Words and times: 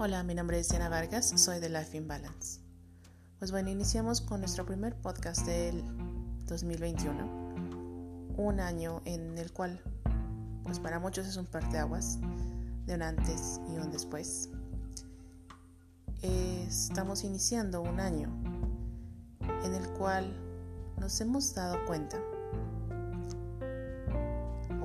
Hola, 0.00 0.22
mi 0.22 0.32
nombre 0.32 0.60
es 0.60 0.68
Diana 0.68 0.88
Vargas, 0.88 1.32
soy 1.34 1.58
de 1.58 1.68
Life 1.68 1.96
in 1.96 2.06
Balance. 2.06 2.60
Pues 3.40 3.50
bueno, 3.50 3.68
iniciamos 3.68 4.20
con 4.20 4.38
nuestro 4.38 4.64
primer 4.64 4.94
podcast 4.94 5.44
del 5.44 5.82
2021, 6.46 8.36
un 8.36 8.60
año 8.60 9.02
en 9.06 9.36
el 9.36 9.52
cual, 9.52 9.82
pues 10.62 10.78
para 10.78 11.00
muchos 11.00 11.26
es 11.26 11.36
un 11.36 11.46
parteaguas 11.46 12.20
de 12.86 12.94
un 12.94 13.02
antes 13.02 13.60
y 13.68 13.76
un 13.78 13.90
después. 13.90 14.50
Estamos 16.22 17.24
iniciando 17.24 17.82
un 17.82 17.98
año 17.98 18.28
en 19.64 19.74
el 19.74 19.88
cual 19.94 20.32
nos 21.00 21.20
hemos 21.20 21.56
dado 21.56 21.76
cuenta 21.86 22.18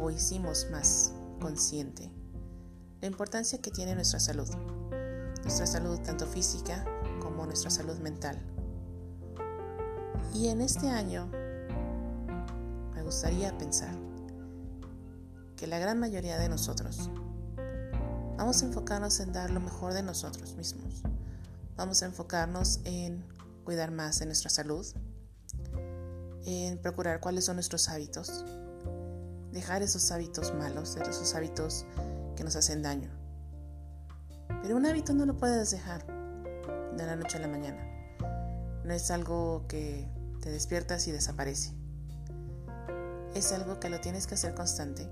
o 0.02 0.10
hicimos 0.10 0.66
más 0.72 1.14
consciente 1.40 2.10
la 3.00 3.08
importancia 3.08 3.62
que 3.62 3.70
tiene 3.70 3.94
nuestra 3.94 4.20
salud 4.20 4.50
nuestra 5.44 5.68
salud 5.68 6.00
tanto 6.00 6.26
física 6.26 6.86
como 7.22 7.46
nuestra 7.46 7.70
salud 7.70 7.98
mental. 8.00 8.42
Y 10.34 10.48
en 10.48 10.62
este 10.62 10.90
año 10.90 11.30
me 12.96 13.04
gustaría 13.04 13.56
pensar 13.58 13.96
que 15.56 15.68
la 15.68 15.80
gran 15.80 16.00
mayoría 16.00 16.40
de 16.40 16.50
nosotros 16.50 17.10
vamos 18.38 18.62
a 18.62 18.66
enfocarnos 18.66 19.20
en 19.20 19.32
dar 19.34 19.52
lo 19.52 19.60
mejor 19.60 19.94
de 19.94 20.02
nosotros 20.02 20.56
mismos. 20.56 21.04
Vamos 21.76 22.02
a 22.04 22.06
enfocarnos 22.06 22.80
en 22.86 23.24
cuidar 23.64 23.92
más 23.92 24.20
de 24.20 24.26
nuestra 24.26 24.50
salud, 24.50 24.86
en 26.46 26.78
procurar 26.82 27.20
cuáles 27.20 27.46
son 27.46 27.58
nuestros 27.58 27.90
hábitos, 27.90 28.46
dejar 29.52 29.82
esos 29.82 30.12
hábitos 30.12 30.54
malos, 30.54 30.96
esos 30.96 31.36
hábitos 31.36 31.86
que 32.36 32.44
nos 32.44 32.56
hacen 32.56 32.82
daño 32.82 33.23
pero 34.64 34.78
un 34.78 34.86
hábito 34.86 35.14
no 35.14 35.26
lo 35.26 35.36
puedes 35.36 35.72
dejar 35.72 36.06
de 36.96 37.06
la 37.06 37.18
noche 37.18 37.38
a 37.38 37.42
la 37.42 37.50
mañana. 37.50 37.86
No 38.86 38.94
es 38.94 39.12
algo 39.12 39.66
que 39.68 40.08
te 40.42 40.50
despiertas 40.50 41.06
y 41.10 41.12
desaparece. 41.12 41.74
Es 43.36 43.52
algo 43.52 43.82
que 43.82 43.90
lo 43.90 44.00
tienes 44.00 44.26
que 44.26 44.36
hacer 44.36 44.56
constante 44.56 45.10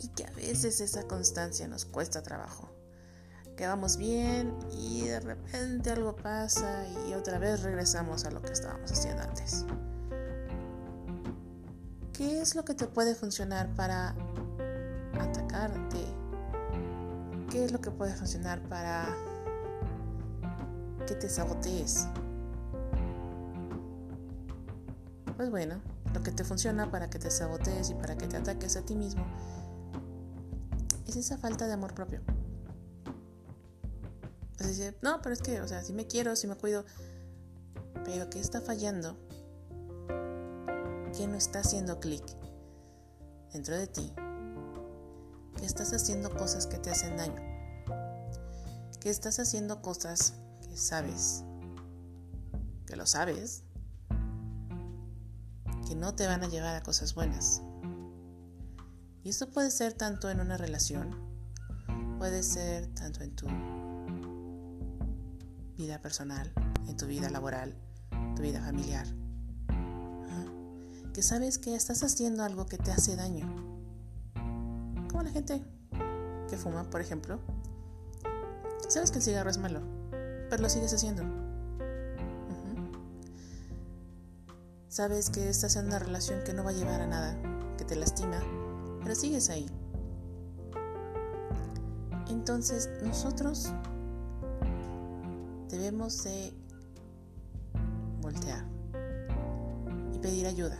y 0.00 0.08
que 0.08 0.26
a 0.26 0.30
veces 0.32 0.82
esa 0.82 1.04
constancia 1.04 1.66
nos 1.66 1.86
cuesta 1.86 2.22
trabajo. 2.22 2.68
Que 3.56 3.66
vamos 3.66 3.96
bien 3.96 4.54
y 4.70 5.06
de 5.06 5.20
repente 5.20 5.90
algo 5.90 6.14
pasa 6.14 6.86
y 7.08 7.14
otra 7.14 7.38
vez 7.38 7.62
regresamos 7.62 8.26
a 8.26 8.30
lo 8.30 8.42
que 8.42 8.52
estábamos 8.52 8.92
haciendo 8.92 9.22
antes. 9.22 9.64
¿Qué 12.12 12.42
es 12.42 12.54
lo 12.54 12.66
que 12.66 12.74
te 12.74 12.86
puede 12.86 13.14
funcionar 13.14 13.74
para 13.76 14.14
atacarte 15.18 16.04
¿Qué 17.50 17.64
es 17.64 17.72
lo 17.72 17.80
que 17.80 17.90
puede 17.90 18.14
funcionar 18.14 18.62
para 18.68 19.12
que 21.04 21.16
te 21.16 21.28
sabotees? 21.28 22.06
Pues 25.36 25.50
bueno, 25.50 25.80
lo 26.14 26.22
que 26.22 26.30
te 26.30 26.44
funciona 26.44 26.92
para 26.92 27.10
que 27.10 27.18
te 27.18 27.28
sabotees 27.28 27.90
y 27.90 27.94
para 27.94 28.16
que 28.16 28.28
te 28.28 28.36
ataques 28.36 28.76
a 28.76 28.82
ti 28.82 28.94
mismo 28.94 29.26
es 31.08 31.16
esa 31.16 31.38
falta 31.38 31.66
de 31.66 31.72
amor 31.72 31.92
propio. 31.92 32.20
No, 35.02 35.20
pero 35.20 35.32
es 35.32 35.42
que, 35.42 35.60
o 35.60 35.66
sea, 35.66 35.82
si 35.82 35.92
me 35.92 36.06
quiero, 36.06 36.36
si 36.36 36.46
me 36.46 36.54
cuido, 36.54 36.84
pero 38.04 38.30
¿qué 38.30 38.38
está 38.38 38.60
fallando? 38.60 39.16
¿Qué 41.16 41.26
no 41.26 41.34
está 41.34 41.60
haciendo 41.60 41.98
clic 41.98 42.22
dentro 43.52 43.76
de 43.76 43.88
ti 43.88 44.14
que 45.60 45.66
estás 45.66 45.92
haciendo 45.92 46.34
cosas 46.34 46.66
que 46.66 46.78
te 46.78 46.90
hacen 46.90 47.18
daño, 47.18 47.36
que 48.98 49.10
estás 49.10 49.38
haciendo 49.38 49.82
cosas 49.82 50.34
que 50.62 50.74
sabes, 50.76 51.44
que 52.86 52.96
lo 52.96 53.04
sabes, 53.04 53.62
que 55.86 55.94
no 55.94 56.14
te 56.14 56.26
van 56.26 56.42
a 56.42 56.48
llevar 56.48 56.76
a 56.76 56.82
cosas 56.82 57.14
buenas. 57.14 57.60
Y 59.22 59.28
esto 59.28 59.50
puede 59.50 59.70
ser 59.70 59.92
tanto 59.92 60.30
en 60.30 60.40
una 60.40 60.56
relación, 60.56 61.14
puede 62.18 62.42
ser 62.42 62.86
tanto 62.94 63.22
en 63.22 63.36
tu 63.36 63.46
vida 65.76 66.00
personal, 66.00 66.50
en 66.88 66.96
tu 66.96 67.06
vida 67.06 67.28
laboral, 67.28 67.76
tu 68.34 68.40
vida 68.42 68.62
familiar. 68.62 69.06
Que 71.12 71.22
sabes 71.22 71.58
que 71.58 71.74
estás 71.74 72.02
haciendo 72.02 72.44
algo 72.44 72.64
que 72.64 72.78
te 72.78 72.92
hace 72.92 73.14
daño 73.14 73.69
la 75.22 75.30
gente 75.30 75.62
que 76.48 76.56
fuma, 76.56 76.84
por 76.84 77.00
ejemplo. 77.00 77.38
Sabes 78.88 79.10
que 79.10 79.18
el 79.18 79.24
cigarro 79.24 79.50
es 79.50 79.58
malo, 79.58 79.80
pero 80.48 80.62
lo 80.62 80.68
sigues 80.68 80.92
haciendo. 80.92 81.22
Sabes 84.88 85.30
que 85.30 85.48
estás 85.48 85.76
en 85.76 85.86
una 85.86 86.00
relación 86.00 86.42
que 86.44 86.52
no 86.52 86.64
va 86.64 86.70
a 86.70 86.72
llevar 86.72 87.00
a 87.00 87.06
nada, 87.06 87.36
que 87.78 87.84
te 87.84 87.94
lastima, 87.94 88.40
pero 89.02 89.14
sigues 89.14 89.48
ahí. 89.48 89.66
Entonces 92.28 92.90
nosotros 93.02 93.72
debemos 95.68 96.24
de 96.24 96.52
voltear 98.20 98.64
y 100.12 100.18
pedir 100.18 100.46
ayuda 100.46 100.76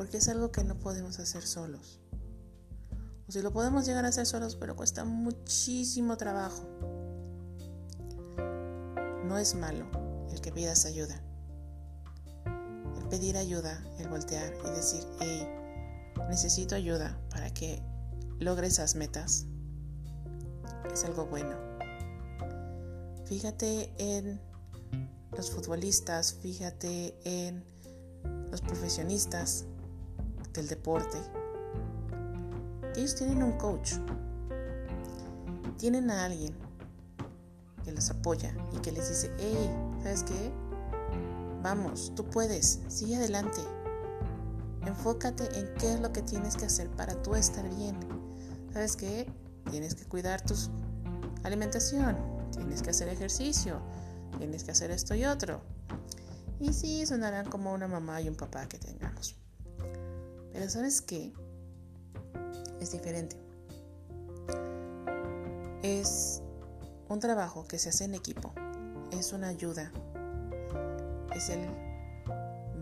porque 0.00 0.16
es 0.16 0.30
algo 0.30 0.50
que 0.50 0.64
no 0.64 0.78
podemos 0.78 1.18
hacer 1.18 1.42
solos. 1.42 2.00
O 3.28 3.32
si 3.32 3.42
lo 3.42 3.52
podemos 3.52 3.84
llegar 3.84 4.06
a 4.06 4.08
hacer 4.08 4.24
solos, 4.24 4.56
pero 4.56 4.74
cuesta 4.74 5.04
muchísimo 5.04 6.16
trabajo. 6.16 6.66
No 9.26 9.36
es 9.36 9.54
malo 9.54 9.84
el 10.32 10.40
que 10.40 10.52
pidas 10.52 10.86
ayuda. 10.86 11.22
El 12.96 13.08
pedir 13.10 13.36
ayuda, 13.36 13.78
el 13.98 14.08
voltear 14.08 14.54
y 14.64 14.70
decir, 14.70 15.06
hey, 15.20 15.46
necesito 16.30 16.74
ayuda 16.74 17.20
para 17.28 17.52
que 17.52 17.82
logre 18.38 18.68
esas 18.68 18.94
metas. 18.94 19.44
Es 20.90 21.04
algo 21.04 21.26
bueno. 21.26 21.58
Fíjate 23.26 23.92
en 23.98 24.40
los 25.36 25.50
futbolistas, 25.50 26.32
fíjate 26.40 27.18
en 27.24 27.62
los 28.50 28.62
profesionistas 28.62 29.66
del 30.52 30.68
deporte, 30.68 31.18
ellos 32.96 33.14
tienen 33.14 33.42
un 33.42 33.52
coach, 33.52 33.94
tienen 35.76 36.10
a 36.10 36.24
alguien 36.24 36.54
que 37.84 37.92
los 37.92 38.10
apoya 38.10 38.54
y 38.72 38.78
que 38.78 38.92
les 38.92 39.08
dice, 39.08 39.32
hey, 39.38 39.70
¿sabes 40.02 40.24
qué? 40.24 40.52
Vamos, 41.62 42.12
tú 42.14 42.24
puedes, 42.24 42.80
sigue 42.88 43.16
adelante. 43.16 43.60
Enfócate 44.86 45.44
en 45.58 45.72
qué 45.74 45.94
es 45.94 46.00
lo 46.00 46.12
que 46.12 46.22
tienes 46.22 46.56
que 46.56 46.66
hacer 46.66 46.88
para 46.90 47.14
tú 47.22 47.34
estar 47.34 47.68
bien. 47.76 47.96
¿Sabes 48.72 48.96
qué? 48.96 49.30
Tienes 49.70 49.94
que 49.94 50.04
cuidar 50.04 50.42
tu 50.42 50.54
alimentación, 51.42 52.16
tienes 52.52 52.82
que 52.82 52.90
hacer 52.90 53.08
ejercicio, 53.08 53.80
tienes 54.38 54.64
que 54.64 54.72
hacer 54.72 54.90
esto 54.90 55.14
y 55.14 55.24
otro. 55.24 55.60
Y 56.60 56.72
sí, 56.72 57.06
sonarán 57.06 57.48
como 57.48 57.72
una 57.72 57.88
mamá 57.88 58.20
y 58.20 58.28
un 58.28 58.36
papá 58.36 58.68
que 58.68 58.78
tengamos. 58.78 59.39
Pero 60.52 60.68
sabes 60.68 61.00
qué? 61.00 61.32
Es 62.80 62.92
diferente. 62.92 63.36
Es 65.82 66.42
un 67.08 67.20
trabajo 67.20 67.66
que 67.66 67.78
se 67.78 67.90
hace 67.90 68.04
en 68.04 68.14
equipo. 68.14 68.52
Es 69.12 69.32
una 69.32 69.48
ayuda. 69.48 69.92
Es 71.34 71.48
el 71.48 71.68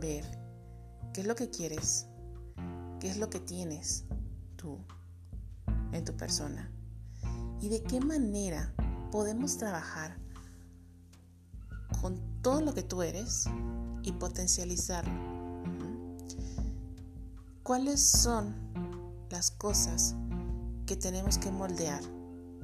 ver 0.00 0.24
qué 1.12 1.20
es 1.20 1.26
lo 1.26 1.34
que 1.34 1.50
quieres, 1.50 2.06
qué 3.00 3.09
es 3.09 3.18
lo 3.18 3.28
que 3.28 3.41
tienes 3.41 4.04
tú 4.56 4.78
en 5.92 6.04
tu 6.04 6.16
persona 6.16 6.71
y 7.60 7.68
de 7.68 7.82
qué 7.82 8.00
manera 8.00 8.74
podemos 9.10 9.59
trabajar 9.59 10.16
con 12.00 12.21
todo 12.42 12.60
lo 12.60 12.74
que 12.74 12.82
tú 12.82 13.03
eres 13.03 13.47
y 14.03 14.12
potencializarlo 14.12 15.37
¿Cuáles 17.68 18.00
son 18.00 18.54
las 19.28 19.50
cosas 19.50 20.15
que 20.86 20.97
tenemos 20.97 21.36
que 21.36 21.50
moldear, 21.50 22.00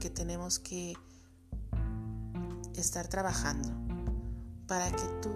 que 0.01 0.09
tenemos 0.09 0.59
que 0.59 0.95
estar 2.75 3.07
trabajando 3.09 3.69
para 4.67 4.91
que 4.91 5.05
tú 5.21 5.29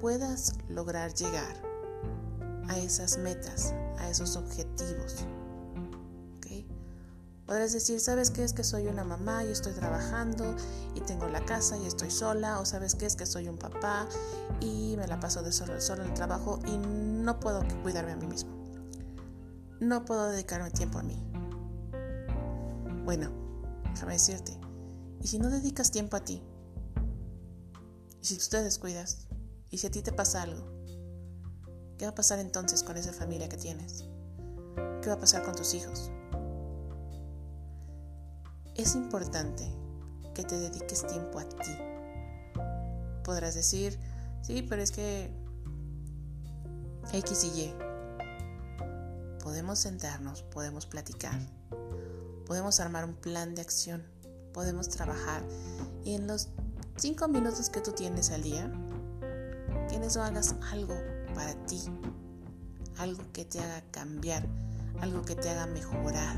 puedas 0.00 0.52
lograr 0.68 1.12
llegar 1.12 1.56
a 2.68 2.78
esas 2.78 3.18
metas, 3.18 3.74
a 3.98 4.08
esos 4.08 4.36
objetivos? 4.36 5.24
¿Okay? 6.36 6.68
Podrás 7.46 7.72
decir, 7.72 7.98
¿sabes 7.98 8.30
qué 8.30 8.44
es 8.44 8.52
que 8.52 8.62
soy 8.62 8.86
una 8.86 9.02
mamá 9.02 9.42
y 9.42 9.50
estoy 9.50 9.72
trabajando 9.72 10.54
y 10.94 11.00
tengo 11.00 11.26
la 11.26 11.44
casa 11.44 11.76
y 11.76 11.84
estoy 11.84 12.12
sola? 12.12 12.60
¿O 12.60 12.64
sabes 12.64 12.94
qué 12.94 13.06
es 13.06 13.16
que 13.16 13.26
soy 13.26 13.48
un 13.48 13.58
papá 13.58 14.06
y 14.60 14.94
me 14.96 15.08
la 15.08 15.18
paso 15.18 15.42
de 15.42 15.50
solo, 15.50 15.80
solo 15.80 16.04
en 16.04 16.10
el 16.10 16.14
trabajo 16.14 16.60
y 16.64 16.78
no 16.78 17.40
puedo 17.40 17.64
cuidarme 17.82 18.12
a 18.12 18.16
mí 18.16 18.28
mismo? 18.28 18.59
No 19.80 20.04
puedo 20.04 20.28
dedicarme 20.28 20.70
tiempo 20.70 20.98
a 20.98 21.02
mí. 21.02 21.16
Bueno, 23.04 23.30
déjame 23.92 24.12
decirte, 24.12 24.58
y 25.22 25.26
si 25.26 25.38
no 25.38 25.50
dedicas 25.50 25.90
tiempo 25.90 26.16
a 26.16 26.24
ti, 26.24 26.42
y 28.22 28.24
si 28.24 28.36
tú 28.36 28.44
te 28.50 28.62
descuidas, 28.62 29.26
y 29.70 29.78
si 29.78 29.86
a 29.86 29.90
ti 29.90 30.02
te 30.02 30.12
pasa 30.12 30.42
algo, 30.42 30.66
¿qué 31.96 32.04
va 32.04 32.10
a 32.10 32.14
pasar 32.14 32.38
entonces 32.38 32.82
con 32.82 32.96
esa 32.96 33.12
familia 33.12 33.48
que 33.48 33.56
tienes? 33.56 34.04
¿Qué 35.02 35.08
va 35.08 35.14
a 35.14 35.18
pasar 35.18 35.42
con 35.42 35.54
tus 35.54 35.72
hijos? 35.74 36.10
Es 38.74 38.94
importante 38.94 39.64
que 40.34 40.44
te 40.44 40.58
dediques 40.58 41.06
tiempo 41.06 41.38
a 41.38 41.48
ti. 41.48 41.76
Podrás 43.24 43.54
decir, 43.54 43.98
sí, 44.42 44.62
pero 44.62 44.82
es 44.82 44.92
que 44.92 45.30
X 47.12 47.44
y 47.44 47.60
Y. 47.60 47.89
Podemos 49.42 49.78
sentarnos, 49.78 50.42
podemos 50.42 50.84
platicar, 50.86 51.38
podemos 52.46 52.78
armar 52.78 53.04
un 53.04 53.14
plan 53.14 53.54
de 53.54 53.62
acción, 53.62 54.02
podemos 54.52 54.88
trabajar 54.88 55.42
y 56.04 56.14
en 56.14 56.26
los 56.26 56.48
cinco 56.96 57.26
minutos 57.26 57.70
que 57.70 57.80
tú 57.80 57.92
tienes 57.92 58.30
al 58.30 58.42
día, 58.42 58.70
que 59.88 59.96
en 59.96 60.02
eso 60.02 60.22
hagas 60.22 60.54
algo 60.70 60.94
para 61.34 61.54
ti, 61.66 61.80
algo 62.98 63.22
que 63.32 63.46
te 63.46 63.60
haga 63.60 63.82
cambiar, 63.90 64.46
algo 65.00 65.22
que 65.22 65.34
te 65.34 65.48
haga 65.48 65.66
mejorar. 65.66 66.36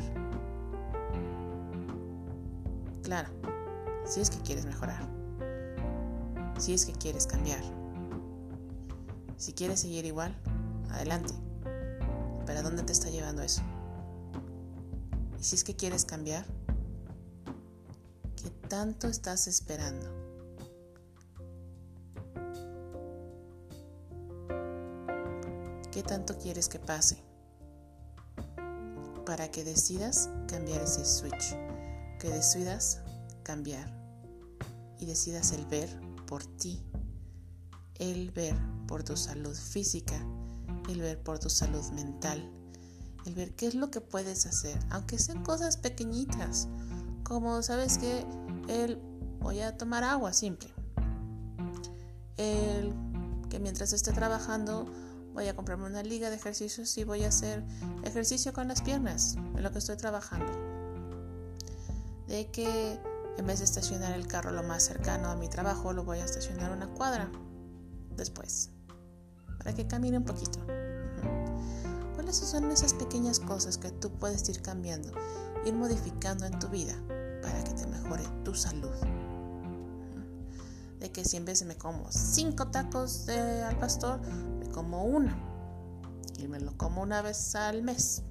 Claro, 3.02 3.30
si 4.06 4.20
es 4.20 4.30
que 4.30 4.38
quieres 4.42 4.64
mejorar, 4.64 5.08
si 6.56 6.72
es 6.72 6.86
que 6.86 6.92
quieres 6.92 7.26
cambiar, 7.26 7.62
si 9.36 9.52
quieres 9.54 9.80
seguir 9.80 10.04
igual, 10.04 10.36
adelante. 10.90 11.34
¿Para 12.46 12.62
dónde 12.62 12.82
te 12.82 12.92
está 12.92 13.08
llevando 13.08 13.42
eso? 13.42 13.62
Y 15.38 15.44
si 15.44 15.56
es 15.56 15.64
que 15.64 15.76
quieres 15.76 16.04
cambiar, 16.04 16.44
¿qué 18.36 18.50
tanto 18.68 19.08
estás 19.08 19.46
esperando? 19.46 20.22
¿Qué 25.92 26.02
tanto 26.02 26.38
quieres 26.38 26.68
que 26.68 26.78
pase? 26.78 27.22
Para 29.26 29.50
que 29.50 29.62
decidas 29.62 30.30
cambiar 30.48 30.82
ese 30.82 31.04
switch, 31.04 31.54
que 32.18 32.28
decidas 32.28 33.02
cambiar 33.42 33.92
y 34.98 35.06
decidas 35.06 35.52
el 35.52 35.66
ver 35.66 35.88
por 36.26 36.44
ti, 36.46 36.82
el 37.98 38.30
ver 38.30 38.56
por 38.88 39.04
tu 39.04 39.16
salud 39.16 39.54
física, 39.54 40.24
el 40.88 41.00
ver 41.00 41.22
por 41.22 41.38
tu 41.38 41.50
salud 41.50 41.84
mental, 41.92 42.50
el 43.26 43.34
ver 43.34 43.54
qué 43.54 43.66
es 43.66 43.74
lo 43.74 43.90
que 43.90 44.00
puedes 44.00 44.46
hacer, 44.46 44.78
aunque 44.90 45.18
sean 45.18 45.44
cosas 45.44 45.76
pequeñitas, 45.76 46.68
como 47.22 47.62
sabes 47.62 47.98
que 47.98 48.24
el 48.68 48.98
voy 49.40 49.60
a 49.60 49.76
tomar 49.76 50.04
agua 50.04 50.32
simple, 50.32 50.70
el 52.36 52.94
que 53.48 53.60
mientras 53.60 53.92
esté 53.92 54.12
trabajando 54.12 54.86
voy 55.34 55.48
a 55.48 55.56
comprarme 55.56 55.86
una 55.86 56.02
liga 56.02 56.30
de 56.30 56.36
ejercicios 56.36 56.96
y 56.98 57.04
voy 57.04 57.24
a 57.24 57.28
hacer 57.28 57.64
ejercicio 58.04 58.52
con 58.52 58.68
las 58.68 58.82
piernas 58.82 59.36
en 59.36 59.62
lo 59.62 59.72
que 59.72 59.78
estoy 59.78 59.96
trabajando, 59.96 60.52
de 62.28 62.50
que 62.50 62.98
en 63.38 63.46
vez 63.46 63.60
de 63.60 63.64
estacionar 63.64 64.12
el 64.12 64.26
carro 64.26 64.50
lo 64.50 64.62
más 64.62 64.82
cercano 64.82 65.30
a 65.30 65.36
mi 65.36 65.48
trabajo, 65.48 65.92
lo 65.92 66.04
voy 66.04 66.18
a 66.18 66.24
estacionar 66.24 66.70
una 66.70 66.86
cuadra 66.88 67.30
después 68.16 68.70
para 69.62 69.74
que 69.76 69.86
camine 69.86 70.18
un 70.18 70.24
poquito. 70.24 70.58
¿Cuáles 72.14 72.36
son 72.36 72.70
esas 72.70 72.94
pequeñas 72.94 73.38
cosas 73.38 73.78
que 73.78 73.90
tú 73.90 74.10
puedes 74.10 74.48
ir 74.48 74.60
cambiando, 74.60 75.12
ir 75.64 75.74
modificando 75.74 76.44
en 76.46 76.58
tu 76.58 76.68
vida 76.68 76.94
para 77.42 77.62
que 77.64 77.72
te 77.72 77.86
mejore 77.86 78.24
tu 78.44 78.54
salud? 78.54 78.90
De 80.98 81.10
que 81.10 81.24
si 81.24 81.36
en 81.36 81.44
vez 81.44 81.60
de 81.60 81.66
me 81.66 81.76
como 81.76 82.10
cinco 82.10 82.68
tacos 82.68 83.26
de, 83.26 83.62
al 83.62 83.78
pastor, 83.78 84.20
me 84.58 84.68
como 84.68 85.04
uno 85.04 85.32
y 86.38 86.48
me 86.48 86.60
lo 86.60 86.76
como 86.76 87.02
una 87.02 87.22
vez 87.22 87.54
al 87.54 87.82
mes. 87.82 88.22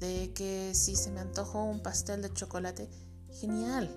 De 0.00 0.32
que 0.34 0.72
si 0.74 0.94
se 0.94 1.10
me 1.10 1.20
antojó 1.20 1.64
un 1.64 1.82
pastel 1.82 2.22
de 2.22 2.32
chocolate, 2.32 2.88
genial, 3.30 3.88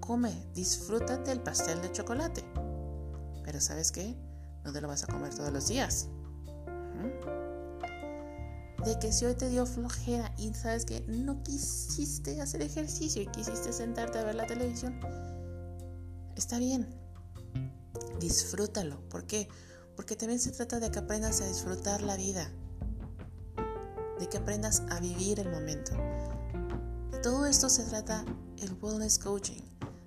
come, 0.00 0.32
disfrútate 0.54 1.32
el 1.32 1.40
pastel 1.40 1.82
de 1.82 1.90
chocolate. 1.92 2.44
Pero 3.44 3.60
¿sabes 3.60 3.90
qué? 3.90 4.16
No 4.64 4.72
te 4.72 4.80
lo 4.80 4.88
vas 4.88 5.04
a 5.04 5.06
comer 5.06 5.34
todos 5.34 5.52
los 5.52 5.68
días. 5.68 6.08
De 8.84 8.98
que 8.98 9.12
si 9.12 9.24
hoy 9.24 9.34
te 9.34 9.48
dio 9.48 9.64
flojera 9.66 10.34
y 10.36 10.52
sabes 10.54 10.84
que 10.84 11.00
no 11.06 11.42
quisiste 11.42 12.40
hacer 12.40 12.62
ejercicio 12.62 13.22
y 13.22 13.26
quisiste 13.26 13.72
sentarte 13.72 14.18
a 14.18 14.24
ver 14.24 14.34
la 14.34 14.46
televisión, 14.46 14.98
está 16.36 16.58
bien. 16.58 16.86
Disfrútalo. 18.20 19.00
¿Por 19.08 19.26
qué? 19.26 19.48
Porque 19.96 20.16
también 20.16 20.40
se 20.40 20.50
trata 20.50 20.80
de 20.80 20.90
que 20.90 20.98
aprendas 20.98 21.40
a 21.40 21.46
disfrutar 21.46 22.02
la 22.02 22.16
vida. 22.16 22.50
De 24.18 24.28
que 24.28 24.38
aprendas 24.38 24.82
a 24.90 25.00
vivir 25.00 25.40
el 25.40 25.50
momento. 25.50 25.92
De 27.10 27.18
todo 27.18 27.46
esto 27.46 27.68
se 27.68 27.84
trata 27.84 28.24
el 28.58 28.76
wellness 28.82 29.18
coaching. 29.18 29.62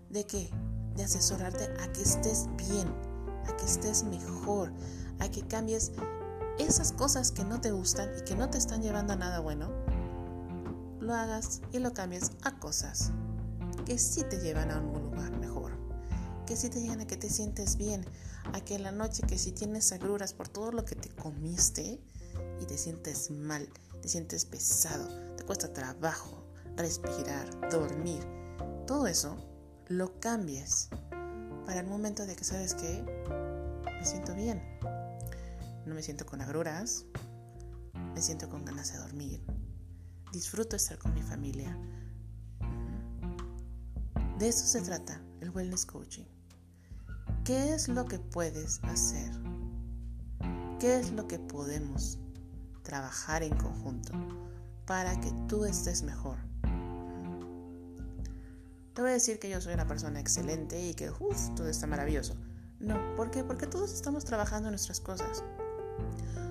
¿De 0.09 0.25
qué? 0.25 0.51
De 0.95 1.03
asesorarte 1.03 1.65
a 1.81 1.91
que 1.91 2.01
estés 2.01 2.45
bien 2.69 3.06
a 3.47 3.55
que 3.57 3.65
estés 3.65 4.03
mejor, 4.03 4.71
a 5.19 5.29
que 5.29 5.41
cambies 5.41 5.91
esas 6.59 6.91
cosas 6.91 7.31
que 7.31 7.43
no 7.43 7.61
te 7.61 7.71
gustan 7.71 8.09
y 8.17 8.23
que 8.23 8.35
no 8.35 8.49
te 8.49 8.57
están 8.57 8.81
llevando 8.81 9.13
a 9.13 9.15
nada 9.15 9.39
bueno, 9.39 9.69
lo 10.99 11.13
hagas 11.13 11.61
y 11.71 11.79
lo 11.79 11.93
cambies 11.93 12.31
a 12.43 12.59
cosas 12.59 13.11
que 13.85 13.97
sí 13.97 14.23
te 14.23 14.37
llevan 14.39 14.71
a 14.71 14.81
un 14.81 15.11
lugar 15.11 15.37
mejor, 15.37 15.71
que 16.45 16.57
sí 16.57 16.69
te 16.69 16.81
llevan 16.81 17.01
a 17.01 17.07
que 17.07 17.15
te 17.15 17.29
sientes 17.29 17.77
bien, 17.77 18.05
a 18.53 18.59
que 18.59 18.75
en 18.75 18.83
la 18.83 18.91
noche 18.91 19.23
que 19.25 19.37
si 19.37 19.53
tienes 19.53 19.91
agruras 19.93 20.33
por 20.33 20.49
todo 20.49 20.71
lo 20.71 20.83
que 20.83 20.95
te 20.95 21.09
comiste 21.09 22.01
y 22.59 22.65
te 22.65 22.77
sientes 22.77 23.31
mal, 23.31 23.69
te 24.01 24.09
sientes 24.09 24.43
pesado, 24.43 25.07
te 25.37 25.45
cuesta 25.45 25.71
trabajo, 25.71 26.43
respirar, 26.75 27.69
dormir, 27.69 28.21
todo 28.85 29.07
eso 29.07 29.37
lo 29.87 30.19
cambies 30.19 30.89
para 31.67 31.81
el 31.81 31.85
momento 31.87 32.25
de 32.25 32.33
que 32.37 32.45
sabes 32.45 32.73
que 32.73 33.03
me 33.83 34.05
siento 34.05 34.33
bien. 34.33 34.63
No 35.85 35.93
me 35.93 36.01
siento 36.01 36.25
con 36.25 36.39
agruras, 36.41 37.03
me 38.15 38.21
siento 38.21 38.47
con 38.49 38.63
ganas 38.63 38.93
de 38.93 38.99
dormir. 38.99 39.43
Disfruto 40.31 40.77
estar 40.77 40.97
con 40.97 41.13
mi 41.13 41.21
familia. 41.21 41.77
De 44.39 44.47
eso 44.47 44.65
se 44.65 44.79
trata 44.79 45.21
el 45.41 45.49
wellness 45.49 45.85
coaching. 45.85 46.23
¿Qué 47.43 47.73
es 47.73 47.89
lo 47.89 48.05
que 48.05 48.17
puedes 48.17 48.81
hacer? 48.85 49.31
¿Qué 50.79 50.97
es 50.97 51.11
lo 51.11 51.27
que 51.27 51.37
podemos 51.37 52.17
trabajar 52.83 53.43
en 53.43 53.55
conjunto 53.57 54.13
para 54.85 55.19
que 55.19 55.33
tú 55.49 55.65
estés 55.65 56.01
mejor? 56.01 56.46
Te 58.97 59.03
voy 59.03 59.11
a 59.11 59.13
decir 59.13 59.37
que 59.37 59.47
yo 59.47 59.61
soy 59.61 59.75
una 59.75 59.85
persona 59.85 60.19
excelente 60.19 60.81
y 60.81 60.95
que 60.95 61.11
uf, 61.11 61.53
todo 61.55 61.69
está 61.69 61.85
maravilloso. 61.85 62.35
No, 62.79 63.15
¿por 63.15 63.29
qué? 63.29 63.43
Porque 63.43 63.67
todos 63.67 63.93
estamos 63.93 64.25
trabajando 64.25 64.71
nuestras 64.71 64.99
cosas. 64.99 65.43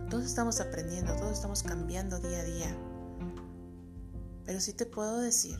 Todos 0.08 0.24
estamos 0.24 0.60
aprendiendo, 0.60 1.12
todos 1.16 1.32
estamos 1.32 1.64
cambiando 1.64 2.20
día 2.20 2.38
a 2.38 2.44
día. 2.44 2.76
Pero 4.44 4.60
sí 4.60 4.74
te 4.74 4.86
puedo 4.86 5.18
decir 5.18 5.58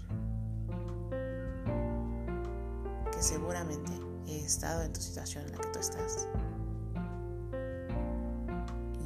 que 3.11 3.21
seguramente 3.21 3.90
he 4.28 4.45
estado 4.45 4.83
en 4.83 4.93
tu 4.93 5.00
situación 5.00 5.45
en 5.47 5.50
la 5.50 5.59
que 5.59 5.69
tú 5.71 5.81
estás. 5.81 6.28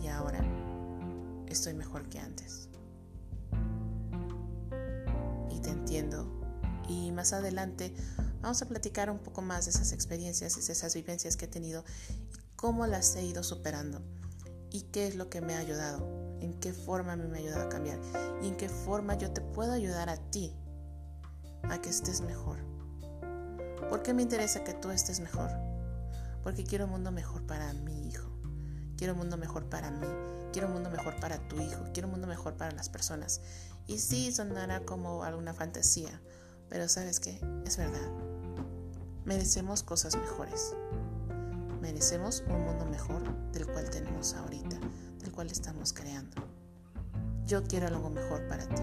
Y 0.03 0.09
ahora 0.09 0.45
estoy 1.47 1.73
mejor 1.73 2.07
que 2.11 2.19
antes. 2.19 2.70
Más 7.21 7.35
adelante 7.35 7.93
vamos 8.41 8.63
a 8.63 8.67
platicar 8.67 9.11
un 9.11 9.19
poco 9.19 9.43
más 9.43 9.67
de 9.67 9.73
esas 9.73 9.93
experiencias, 9.93 10.55
de 10.67 10.73
esas 10.73 10.95
vivencias 10.95 11.37
que 11.37 11.45
he 11.45 11.49
tenido 11.49 11.85
y 12.33 12.39
cómo 12.57 12.87
las 12.87 13.15
he 13.15 13.23
ido 13.23 13.43
superando 13.43 14.01
y 14.71 14.85
qué 14.91 15.07
es 15.07 15.17
lo 15.17 15.29
que 15.29 15.43
me 15.43 15.55
ha 15.55 15.59
ayudado, 15.59 16.39
en 16.41 16.59
qué 16.61 16.73
forma 16.73 17.17
me 17.17 17.37
ha 17.37 17.41
ayudado 17.43 17.67
a 17.67 17.69
cambiar 17.69 17.99
y 18.43 18.49
en 18.49 18.57
qué 18.57 18.71
forma 18.71 19.19
yo 19.19 19.33
te 19.33 19.43
puedo 19.43 19.71
ayudar 19.73 20.09
a 20.09 20.17
ti 20.17 20.57
a 21.65 21.79
que 21.83 21.91
estés 21.91 22.23
mejor. 22.23 22.57
¿Por 23.91 24.03
qué 24.03 24.15
me 24.15 24.23
interesa 24.23 24.65
que 24.65 24.73
tú 24.73 24.91
estés 24.91 25.21
mejor? 25.21 25.51
Porque 26.43 26.65
quiero 26.65 26.87
un 26.87 26.93
mundo 26.93 27.13
mejor 27.13 27.47
para 27.47 27.71
mi 27.75 28.09
hijo. 28.09 28.31
Quiero 28.97 29.13
un 29.13 29.19
mundo 29.19 29.37
mejor 29.37 29.69
para 29.69 29.91
mí. 29.91 30.07
Quiero 30.55 30.69
un 30.69 30.73
mundo 30.73 30.89
mejor 30.89 31.21
para 31.21 31.37
tu 31.49 31.61
hijo. 31.61 31.85
Quiero 31.93 32.09
un 32.09 32.13
mundo 32.13 32.27
mejor 32.27 32.57
para 32.57 32.75
las 32.75 32.89
personas. 32.89 33.43
Y 33.87 33.99
sí 33.99 34.33
sonará 34.33 34.87
como 34.87 35.23
alguna 35.23 35.53
fantasía, 35.53 36.23
pero 36.71 36.89
sabes 36.89 37.21
qué, 37.21 37.39
es 37.67 37.77
verdad. 37.77 38.09
Merecemos 39.25 39.83
cosas 39.83 40.17
mejores. 40.17 40.75
Merecemos 41.83 42.43
un 42.49 42.63
mundo 42.65 42.87
mejor 42.87 43.23
del 43.53 43.67
cual 43.67 43.91
tenemos 43.91 44.35
ahorita, 44.35 44.79
del 45.19 45.33
cual 45.33 45.51
estamos 45.51 45.93
creando. 45.93 46.43
Yo 47.45 47.65
quiero 47.65 47.89
algo 47.89 48.09
mejor 48.09 48.47
para 48.49 48.67
ti. 48.69 48.83